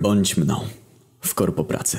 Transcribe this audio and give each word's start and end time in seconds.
Bądź 0.00 0.36
mną. 0.36 0.60
W 1.20 1.34
korpo 1.34 1.64
pracy. 1.64 1.98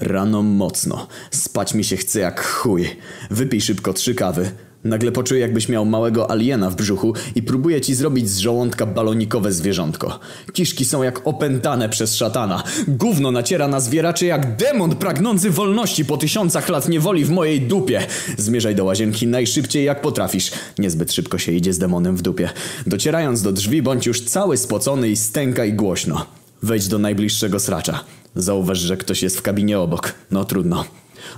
Rano 0.00 0.42
mocno. 0.42 1.06
Spać 1.30 1.74
mi 1.74 1.84
się 1.84 1.96
chce 1.96 2.20
jak 2.20 2.44
chuj. 2.44 2.96
Wypij 3.30 3.60
szybko 3.60 3.92
trzy 3.92 4.14
kawy. 4.14 4.50
Nagle 4.84 5.12
poczuję 5.12 5.40
jakbyś 5.40 5.68
miał 5.68 5.84
małego 5.84 6.30
aliena 6.30 6.70
w 6.70 6.76
brzuchu 6.76 7.12
i 7.34 7.42
próbuję 7.42 7.80
ci 7.80 7.94
zrobić 7.94 8.30
z 8.30 8.38
żołądka 8.38 8.86
balonikowe 8.86 9.52
zwierzątko. 9.52 10.20
Kiszki 10.52 10.84
są 10.84 11.02
jak 11.02 11.26
opętane 11.26 11.88
przez 11.88 12.16
szatana. 12.16 12.62
Gówno 12.88 13.30
naciera 13.30 13.68
na 13.68 13.80
zwieraczy 13.80 14.26
jak 14.26 14.56
demon 14.56 14.96
pragnący 14.96 15.50
wolności 15.50 16.04
po 16.04 16.16
tysiącach 16.16 16.68
lat 16.68 16.88
niewoli 16.88 17.24
w 17.24 17.30
mojej 17.30 17.60
dupie. 17.60 18.06
Zmierzaj 18.38 18.74
do 18.74 18.84
łazienki 18.84 19.26
najszybciej 19.26 19.84
jak 19.84 20.00
potrafisz. 20.00 20.52
Niezbyt 20.78 21.12
szybko 21.12 21.38
się 21.38 21.52
idzie 21.52 21.72
z 21.72 21.78
demonem 21.78 22.16
w 22.16 22.22
dupie. 22.22 22.50
Docierając 22.86 23.42
do 23.42 23.52
drzwi 23.52 23.82
bądź 23.82 24.06
już 24.06 24.20
cały 24.24 24.56
spocony 24.56 25.08
i 25.08 25.16
stękaj 25.16 25.74
głośno. 25.74 26.26
Wejdź 26.64 26.88
do 26.88 26.98
najbliższego 26.98 27.60
sracza. 27.60 28.04
Zauważ, 28.36 28.78
że 28.78 28.96
ktoś 28.96 29.22
jest 29.22 29.38
w 29.38 29.42
kabinie 29.42 29.78
obok. 29.80 30.14
No 30.30 30.44
trudno. 30.44 30.84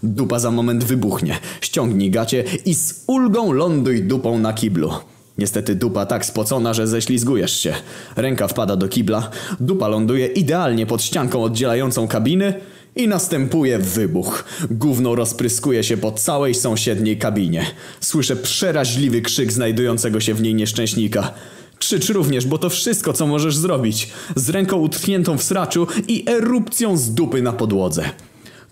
Dupa 0.02 0.38
za 0.38 0.50
moment 0.50 0.84
wybuchnie. 0.84 1.38
Ściągnij 1.60 2.10
gacie 2.10 2.44
i 2.64 2.74
z 2.74 3.04
ulgą 3.06 3.52
ląduj 3.52 4.02
dupą 4.02 4.38
na 4.38 4.52
kiblu. 4.52 4.92
Niestety 5.38 5.74
dupa 5.74 6.06
tak 6.06 6.26
spocona, 6.26 6.74
że 6.74 6.86
ześlizgujesz 6.86 7.60
się. 7.60 7.74
Ręka 8.16 8.48
wpada 8.48 8.76
do 8.76 8.88
kibla, 8.88 9.30
dupa 9.60 9.88
ląduje 9.88 10.26
idealnie 10.26 10.86
pod 10.86 11.02
ścianką 11.02 11.42
oddzielającą 11.42 12.08
kabiny 12.08 12.54
i 12.96 13.08
następuje 13.08 13.78
wybuch. 13.78 14.44
Gówno 14.70 15.14
rozpryskuje 15.14 15.84
się 15.84 15.96
po 15.96 16.12
całej 16.12 16.54
sąsiedniej 16.54 17.18
kabinie. 17.18 17.66
Słyszę 18.00 18.36
przeraźliwy 18.36 19.22
krzyk 19.22 19.52
znajdującego 19.52 20.20
się 20.20 20.34
w 20.34 20.42
niej 20.42 20.54
nieszczęśnika. 20.54 21.34
Krzycz 21.78 22.08
również, 22.08 22.46
bo 22.46 22.58
to 22.58 22.70
wszystko, 22.70 23.12
co 23.12 23.26
możesz 23.26 23.56
zrobić. 23.56 24.08
Z 24.36 24.48
ręką 24.48 24.76
utkniętą 24.76 25.38
w 25.38 25.42
sraczu 25.42 25.86
i 26.08 26.24
erupcją 26.26 26.96
z 26.96 27.14
dupy 27.14 27.42
na 27.42 27.52
podłodze. 27.52 28.10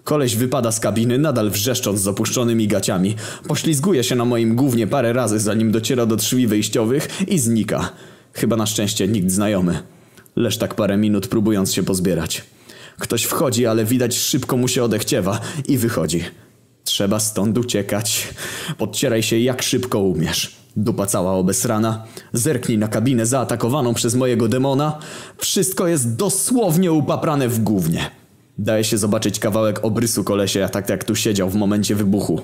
Koleś 0.05 0.37
wypada 0.37 0.73
z 0.73 0.81
kabiny, 0.81 1.19
nadal 1.19 1.51
wrzeszcząc 1.51 2.01
z 2.01 2.09
opuszczonymi 2.09 2.69
gaciami. 2.69 3.15
Poślizguje 3.49 4.05
się 4.05 4.17
na 4.17 4.25
moim 4.25 4.57
głównie 4.57 4.87
parę 4.87 5.13
razy, 5.13 5.41
zanim 5.41 5.73
dociera 5.73 6.07
do 6.07 6.17
drzwi 6.17 6.47
wyjściowych 6.47 7.09
i 7.29 7.39
znika. 7.39 7.91
Chyba 8.33 8.57
na 8.57 8.67
szczęście 8.67 9.09
nikt 9.09 9.31
znajomy. 9.31 9.83
Leż 10.37 10.59
tak 10.59 10.75
parę 10.75 10.97
minut, 10.97 11.27
próbując 11.27 11.73
się 11.73 11.83
pozbierać. 11.83 12.45
Ktoś 12.99 13.23
wchodzi, 13.23 13.67
ale 13.67 13.85
widać 13.85 14.19
szybko 14.19 14.57
mu 14.57 14.69
się 14.69 14.85
odechciewa 14.85 15.41
i 15.69 15.79
wychodzi. 15.79 16.25
Trzeba 16.85 17.21
stąd 17.21 17.59
uciekać. 17.59 18.29
Podcieraj 18.79 19.23
się 19.23 19.39
jak 19.39 19.63
szybko 19.63 19.99
umiesz. 19.99 20.64
Dupa 20.77 21.07
cała 21.07 21.33
obesrana. 21.33 22.05
Zerknij 22.33 22.79
na 22.79 22.89
kabinę 22.89 23.27
zaatakowaną 23.27 23.95
przez 23.95 24.15
mojego 24.15 24.49
demona. 24.49 24.99
Wszystko 25.39 25.87
jest 25.87 26.17
dosłownie 26.17 26.93
upaprane 26.93 27.49
w 27.49 27.59
gównie. 27.59 28.11
Daje 28.59 28.85
się 28.85 28.99
zobaczyć 28.99 29.39
kawałek 29.39 29.85
obrysu 29.85 30.25
kolesia, 30.25 30.69
tak 30.69 30.89
jak 30.89 31.05
tu 31.05 31.17
siedział 31.17 31.51
w 31.51 31.55
momencie 31.55 31.95
wybuchu. 31.95 32.41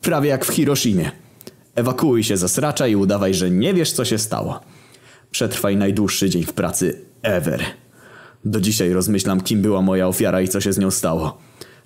Prawie 0.00 0.28
jak 0.28 0.44
w 0.44 0.48
Hiroshimie. 0.48 1.10
Ewakuuj 1.74 2.24
się 2.24 2.36
ze 2.36 2.48
sracza 2.48 2.86
i 2.86 2.96
udawaj, 2.96 3.34
że 3.34 3.50
nie 3.50 3.74
wiesz 3.74 3.92
co 3.92 4.04
się 4.04 4.18
stało. 4.18 4.60
Przetrwaj 5.30 5.76
najdłuższy 5.76 6.30
dzień 6.30 6.42
w 6.44 6.52
pracy 6.52 7.04
ever. 7.22 7.64
Do 8.44 8.60
dzisiaj 8.60 8.92
rozmyślam 8.92 9.40
kim 9.40 9.62
była 9.62 9.82
moja 9.82 10.08
ofiara 10.08 10.40
i 10.40 10.48
co 10.48 10.60
się 10.60 10.72
z 10.72 10.78
nią 10.78 10.90
stało. 10.90 11.38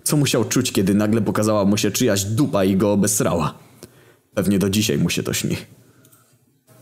Co 0.03 0.17
musiał 0.17 0.45
czuć, 0.45 0.73
kiedy 0.73 0.95
nagle 0.95 1.21
pokazała 1.21 1.65
mu 1.65 1.77
się 1.77 1.91
czyjaś 1.91 2.25
dupa 2.25 2.65
i 2.65 2.77
go 2.77 2.93
obesrała. 2.93 3.64
Pewnie 4.35 4.59
do 4.59 4.71
dzisiaj 4.71 4.99
mu 4.99 5.11
się 5.11 5.23
to 5.23 5.33
śni. 5.33 5.57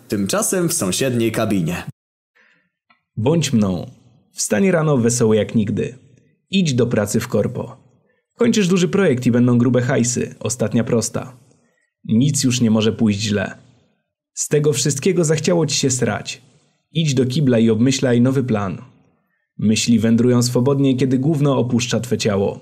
Tymczasem 0.08 0.68
w 0.68 0.72
sąsiedniej 0.72 1.32
kabinie. 1.32 1.82
Bądź 3.16 3.52
mną. 3.52 3.90
Wstanie 4.32 4.72
rano 4.72 4.98
wesoły 4.98 5.36
jak 5.36 5.54
nigdy. 5.54 5.94
Idź 6.50 6.74
do 6.74 6.86
pracy 6.86 7.20
w 7.20 7.28
korpo. 7.28 7.76
Kończysz 8.36 8.68
duży 8.68 8.88
projekt 8.88 9.26
i 9.26 9.30
będą 9.30 9.58
grube 9.58 9.82
hajsy. 9.82 10.34
Ostatnia 10.40 10.84
prosta. 10.84 11.36
Nic 12.04 12.44
już 12.44 12.60
nie 12.60 12.70
może 12.70 12.92
pójść 12.92 13.20
źle. 13.20 13.58
Z 14.34 14.48
tego 14.48 14.72
wszystkiego 14.72 15.24
zachciało 15.24 15.66
ci 15.66 15.76
się 15.76 15.90
srać. 15.90 16.42
Idź 16.92 17.14
do 17.14 17.26
kibla 17.26 17.58
i 17.58 17.70
obmyślaj 17.70 18.20
nowy 18.20 18.44
plan. 18.44 18.82
Myśli 19.58 19.98
wędrują 19.98 20.42
swobodnie, 20.42 20.96
kiedy 20.96 21.18
gówno 21.18 21.58
opuszcza 21.58 22.00
twe 22.00 22.18
ciało. 22.18 22.60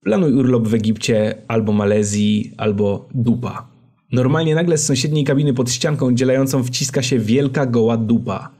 Planuj 0.00 0.32
urlop 0.32 0.68
w 0.68 0.74
Egipcie, 0.74 1.42
albo 1.48 1.72
Malezji, 1.72 2.54
albo 2.56 3.08
dupa. 3.14 3.69
Normalnie 4.12 4.54
nagle 4.54 4.78
z 4.78 4.86
sąsiedniej 4.86 5.24
kabiny 5.24 5.54
pod 5.54 5.70
ścianką 5.70 6.06
oddzielającą 6.06 6.64
wciska 6.64 7.02
się 7.02 7.18
wielka 7.18 7.66
goła 7.66 7.96
dupa. 7.96 8.50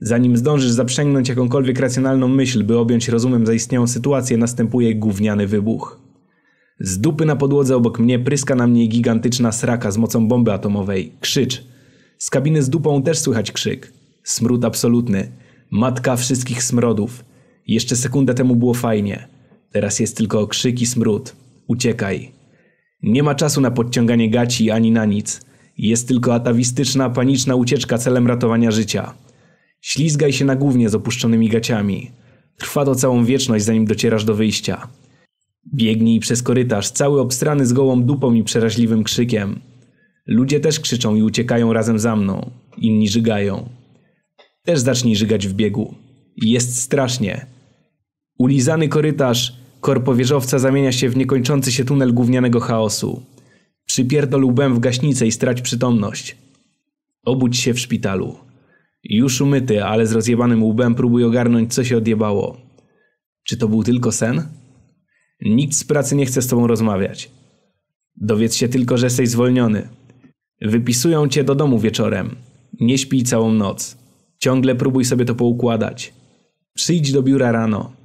Zanim 0.00 0.36
zdążysz 0.36 0.70
zaprzęgnąć 0.70 1.28
jakąkolwiek 1.28 1.78
racjonalną 1.78 2.28
myśl, 2.28 2.64
by 2.64 2.78
objąć 2.78 3.08
rozumem 3.08 3.46
zaistniałą 3.46 3.86
sytuację, 3.86 4.36
następuje 4.36 4.94
gówniany 4.94 5.46
wybuch. 5.46 6.00
Z 6.80 6.98
dupy 6.98 7.24
na 7.24 7.36
podłodze 7.36 7.76
obok 7.76 7.98
mnie 7.98 8.18
pryska 8.18 8.54
na 8.54 8.66
mnie 8.66 8.86
gigantyczna 8.86 9.52
sraka 9.52 9.90
z 9.90 9.98
mocą 9.98 10.28
bomby 10.28 10.52
atomowej. 10.52 11.12
Krzycz. 11.20 11.64
Z 12.18 12.30
kabiny 12.30 12.62
z 12.62 12.70
dupą 12.70 13.02
też 13.02 13.18
słychać 13.18 13.52
krzyk. 13.52 13.92
Smród 14.22 14.64
absolutny. 14.64 15.32
Matka 15.70 16.16
wszystkich 16.16 16.62
smrodów. 16.62 17.24
Jeszcze 17.66 17.96
sekundę 17.96 18.34
temu 18.34 18.56
było 18.56 18.74
fajnie. 18.74 19.28
Teraz 19.72 20.00
jest 20.00 20.16
tylko 20.16 20.46
krzyk 20.46 20.82
i 20.82 20.86
smród. 20.86 21.36
Uciekaj. 21.66 22.39
Nie 23.02 23.22
ma 23.22 23.34
czasu 23.34 23.60
na 23.60 23.70
podciąganie 23.70 24.30
gaci 24.30 24.70
ani 24.70 24.90
na 24.90 25.04
nic. 25.04 25.40
Jest 25.78 26.08
tylko 26.08 26.34
atawistyczna, 26.34 27.10
paniczna 27.10 27.54
ucieczka 27.54 27.98
celem 27.98 28.26
ratowania 28.26 28.70
życia. 28.70 29.14
Ślizgaj 29.80 30.32
się 30.32 30.44
na 30.44 30.56
głównie 30.56 30.88
z 30.88 30.94
opuszczonymi 30.94 31.48
gaciami. 31.48 32.10
Trwa 32.58 32.84
to 32.84 32.94
całą 32.94 33.24
wieczność, 33.24 33.64
zanim 33.64 33.84
docierasz 33.84 34.24
do 34.24 34.34
wyjścia. 34.34 34.88
Biegnij 35.74 36.20
przez 36.20 36.42
korytarz, 36.42 36.90
cały 36.90 37.20
obstrany 37.20 37.66
z 37.66 37.72
gołą 37.72 38.02
dupą 38.02 38.34
i 38.34 38.44
przeraźliwym 38.44 39.04
krzykiem. 39.04 39.60
Ludzie 40.26 40.60
też 40.60 40.80
krzyczą 40.80 41.14
i 41.14 41.22
uciekają 41.22 41.72
razem 41.72 41.98
za 41.98 42.16
mną. 42.16 42.50
Inni 42.78 43.08
żygają. 43.08 43.68
Też 44.64 44.80
zacznij 44.80 45.16
żygać 45.16 45.48
w 45.48 45.52
biegu. 45.52 45.94
Jest 46.36 46.82
strasznie. 46.82 47.46
Ulizany 48.38 48.88
korytarz 48.88 49.56
korpowieżowca 49.80 50.58
zamienia 50.58 50.92
się 50.92 51.08
w 51.08 51.16
niekończący 51.16 51.72
się 51.72 51.84
tunel 51.84 52.14
gównianego 52.14 52.60
chaosu. 52.60 53.22
Przypierdol 53.84 54.44
łbem 54.44 54.74
w 54.74 54.78
gaśnicę 54.78 55.26
i 55.26 55.32
strać 55.32 55.62
przytomność. 55.62 56.36
Obudź 57.24 57.56
się 57.56 57.74
w 57.74 57.80
szpitalu. 57.80 58.36
Już 59.04 59.40
umyty, 59.40 59.84
ale 59.84 60.06
z 60.06 60.12
rozjebanym 60.12 60.62
łbem 60.62 60.94
próbuj 60.94 61.24
ogarnąć, 61.24 61.74
co 61.74 61.84
się 61.84 61.96
odjebało. 61.96 62.56
Czy 63.44 63.56
to 63.56 63.68
był 63.68 63.82
tylko 63.82 64.12
sen? 64.12 64.48
Nikt 65.40 65.74
z 65.74 65.84
pracy 65.84 66.16
nie 66.16 66.26
chce 66.26 66.42
z 66.42 66.46
tobą 66.46 66.66
rozmawiać. 66.66 67.30
Dowiedz 68.16 68.54
się 68.54 68.68
tylko, 68.68 68.98
że 68.98 69.06
jesteś 69.06 69.28
zwolniony. 69.28 69.88
Wypisują 70.62 71.28
cię 71.28 71.44
do 71.44 71.54
domu 71.54 71.78
wieczorem. 71.78 72.36
Nie 72.80 72.98
śpij 72.98 73.22
całą 73.22 73.52
noc. 73.52 73.96
Ciągle 74.38 74.74
próbuj 74.74 75.04
sobie 75.04 75.24
to 75.24 75.34
poukładać. 75.34 76.12
Przyjdź 76.74 77.12
do 77.12 77.22
biura 77.22 77.52
rano. 77.52 77.99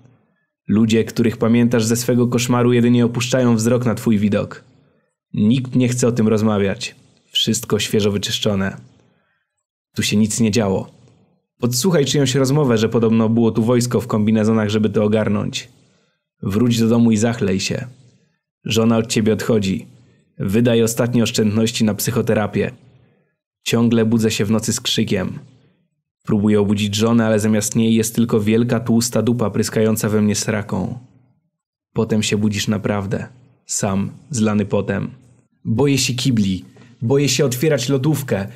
Ludzie, 0.67 1.03
których 1.03 1.37
pamiętasz 1.37 1.85
ze 1.85 1.95
swego 1.95 2.27
koszmaru, 2.27 2.73
jedynie 2.73 3.05
opuszczają 3.05 3.55
wzrok 3.55 3.85
na 3.85 3.95
twój 3.95 4.17
widok. 4.17 4.63
Nikt 5.33 5.75
nie 5.75 5.87
chce 5.87 6.07
o 6.07 6.11
tym 6.11 6.27
rozmawiać. 6.27 6.95
Wszystko 7.31 7.79
świeżo 7.79 8.11
wyczyszczone. 8.11 8.77
Tu 9.95 10.03
się 10.03 10.17
nic 10.17 10.39
nie 10.39 10.51
działo. 10.51 10.91
Podsłuchaj 11.59 12.05
czyjąś 12.05 12.35
rozmowę, 12.35 12.77
że 12.77 12.89
podobno 12.89 13.29
było 13.29 13.51
tu 13.51 13.63
wojsko 13.63 14.01
w 14.01 14.07
kombinezonach, 14.07 14.69
żeby 14.69 14.89
to 14.89 15.03
ogarnąć. 15.03 15.69
Wróć 16.41 16.79
do 16.79 16.87
domu 16.87 17.11
i 17.11 17.17
zachlej 17.17 17.59
się. 17.59 17.87
Żona 18.65 18.97
od 18.97 19.07
ciebie 19.07 19.33
odchodzi. 19.33 19.85
Wydaj 20.37 20.83
ostatnie 20.83 21.23
oszczędności 21.23 21.83
na 21.83 21.93
psychoterapię. 21.93 22.71
Ciągle 23.63 24.05
budzę 24.05 24.31
się 24.31 24.45
w 24.45 24.51
nocy 24.51 24.73
z 24.73 24.81
krzykiem. 24.81 25.39
Próbuję 26.25 26.61
obudzić 26.61 26.95
żonę, 26.95 27.25
ale 27.25 27.39
zamiast 27.39 27.75
niej 27.75 27.95
jest 27.95 28.15
tylko 28.15 28.39
wielka, 28.39 28.79
tłusta 28.79 29.21
dupa 29.21 29.49
pryskająca 29.49 30.09
we 30.09 30.21
mnie 30.21 30.35
sraką. 30.35 30.99
Potem 31.93 32.23
się 32.23 32.37
budzisz 32.37 32.67
naprawdę. 32.67 33.27
Sam, 33.65 34.11
zlany 34.29 34.65
potem. 34.65 35.11
Boję 35.65 35.97
się 35.97 36.13
kibli. 36.13 36.65
Boję 37.01 37.29
się 37.29 37.45
otwierać 37.45 37.89
lodówkę. 37.89 38.47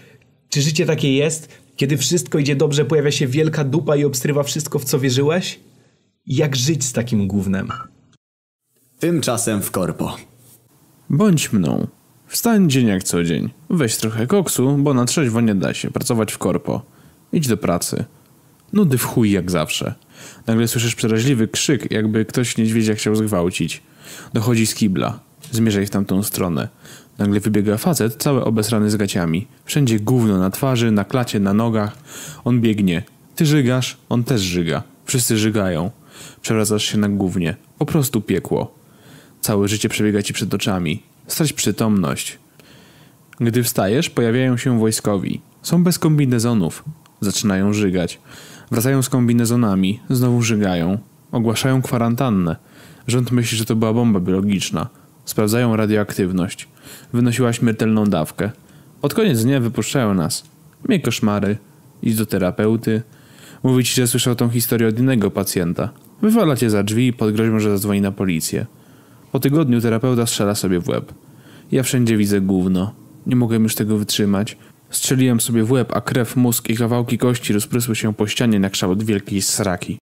Czy 0.50 0.62
życie 0.62 0.86
takie 0.86 1.14
jest? 1.14 1.50
Kiedy 1.76 1.98
wszystko 1.98 2.40
idzie 2.40 2.56
dobrze, 2.56 2.86
pojawia 2.86 3.12
się 3.12 3.28
wielka 3.28 3.64
dupa 3.64 3.96
i 3.96 4.06
obstrywa 4.06 4.44
wszystko, 4.44 4.80
w 4.80 4.86
co 4.86 5.00
wierzyłeś? 5.00 5.60
Jak 6.28 6.56
żyć 6.56 6.84
z 6.84 6.94
takim 6.94 7.28
gównem? 7.28 7.70
Tymczasem 9.00 9.62
w 9.62 9.72
korpo. 9.72 10.18
Bądź 11.10 11.54
mną. 11.54 11.88
Wstań 12.28 12.70
dzień 12.70 12.88
jak 12.88 13.04
co 13.04 13.24
dzień. 13.24 13.50
Weź 13.70 13.98
trochę 13.98 14.28
koksu, 14.28 14.78
bo 14.78 14.94
na 14.94 15.06
trzeźwo 15.06 15.42
nie 15.42 15.56
da 15.56 15.74
się 15.74 15.92
pracować 15.92 16.32
w 16.32 16.38
korpo. 16.38 16.82
Idź 17.34 17.48
do 17.48 17.58
pracy. 17.58 18.06
Nudy 18.74 18.98
w 18.98 19.06
chuj 19.06 19.32
jak 19.32 19.52
zawsze. 19.52 19.96
Nagle 20.48 20.68
słyszysz 20.68 20.96
przeraźliwy 20.96 21.48
krzyk, 21.48 21.92
jakby 21.92 22.26
ktoś 22.26 22.58
niedźwiedzia 22.58 22.96
chciał 22.96 23.16
zgwałcić. 23.16 23.82
Dochodzi 24.34 24.68
z 24.68 24.76
kibla. 24.76 25.20
Zmierzaj 25.52 25.86
w 25.86 25.90
tamtą 25.90 26.24
stronę. 26.24 26.68
Nagle 27.18 27.40
wybiega 27.40 27.78
facet, 27.78 28.16
cały 28.16 28.44
obesrany 28.46 28.90
z 28.90 28.96
gaciami. 28.96 29.48
Wszędzie 29.66 30.00
gówno 30.00 30.38
na 30.38 30.50
twarzy, 30.50 30.92
na 30.92 31.04
klacie, 31.04 31.40
na 31.40 31.54
nogach. 31.54 31.98
On 32.44 32.62
biegnie. 32.62 33.04
Ty 33.36 33.46
żygasz, 33.46 33.98
on 34.10 34.24
też 34.24 34.42
żyga. 34.42 34.84
Wszyscy 35.06 35.38
żygają. 35.38 35.92
Przewracasz 36.42 36.84
się 36.84 36.98
na 36.98 37.10
gównie. 37.10 37.56
Po 37.78 37.86
prostu 37.86 38.22
piekło. 38.22 38.76
Całe 39.42 39.68
życie 39.68 39.90
przebiega 39.90 40.22
ci 40.22 40.34
przed 40.34 40.54
oczami. 40.54 41.04
Strać 41.28 41.54
przytomność. 41.54 42.38
Gdy 43.40 43.64
wstajesz, 43.64 44.10
pojawiają 44.10 44.58
się 44.58 44.80
wojskowi. 44.80 45.42
Są 45.62 45.84
bez 45.84 46.00
kombinezonów. 46.00 46.84
Zaczynają 47.22 47.74
żygać. 47.74 48.20
Wracają 48.72 49.02
z 49.02 49.10
kombinezonami. 49.10 50.00
Znowu 50.10 50.42
żygają. 50.42 50.98
Ogłaszają 51.32 51.82
kwarantannę. 51.82 52.56
Rząd 53.08 53.32
myśli, 53.32 53.58
że 53.58 53.66
to 53.66 53.76
była 53.76 53.94
bomba 53.94 54.20
biologiczna. 54.20 54.90
Sprawdzają 55.26 55.76
radioaktywność. 55.76 56.68
Wynosiła 57.14 57.54
śmiertelną 57.54 58.06
dawkę. 58.06 58.52
Pod 59.02 59.14
koniec 59.14 59.44
dnia 59.44 59.60
wypuszczają 59.60 60.14
nas. 60.14 60.44
Miej 60.90 61.02
koszmary. 61.02 61.58
Idź 62.02 62.16
do 62.16 62.26
terapeuty. 62.26 63.02
Mówi 63.64 63.84
ci, 63.84 63.94
że 63.96 64.08
słyszał 64.08 64.36
tą 64.36 64.50
historię 64.50 64.88
od 64.88 65.00
innego 65.00 65.32
pacjenta. 65.32 65.90
Wywala 66.22 66.56
cię 66.56 66.70
za 66.70 66.84
drzwi 66.84 67.14
pod 67.14 67.32
groźbą, 67.32 67.60
że 67.60 67.70
zadzwoni 67.72 68.02
na 68.02 68.12
policję. 68.12 68.66
Po 69.32 69.40
tygodniu 69.40 69.82
terapeuta 69.82 70.26
strzela 70.26 70.56
sobie 70.56 70.80
w 70.80 70.90
łeb. 70.90 71.14
Ja 71.72 71.84
wszędzie 71.84 72.18
widzę 72.18 72.42
gówno. 72.42 72.94
Nie 73.28 73.36
mogłem 73.36 73.64
już 73.64 73.76
tego 73.76 73.98
wytrzymać. 73.98 74.58
Strzeliłem 74.90 75.42
sobie 75.42 75.64
w 75.64 75.72
łeb, 75.72 75.96
a 75.96 76.02
krew, 76.02 76.36
mózg 76.36 76.70
i 76.70 76.78
kawałki 76.78 77.18
kości 77.18 77.54
rozprysły 77.54 77.96
się 77.96 78.14
po 78.14 78.28
ścianie 78.28 78.60
na 78.60 78.70
kształt 78.70 79.04
wielkiej 79.04 79.42
sraki. 79.42 79.98